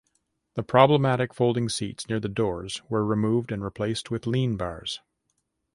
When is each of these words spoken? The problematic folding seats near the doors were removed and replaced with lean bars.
The 0.55 0.63
problematic 0.63 1.31
folding 1.31 1.69
seats 1.69 2.09
near 2.09 2.19
the 2.19 2.27
doors 2.27 2.81
were 2.89 3.05
removed 3.05 3.51
and 3.51 3.63
replaced 3.63 4.09
with 4.09 4.25
lean 4.25 4.57
bars. 4.57 4.99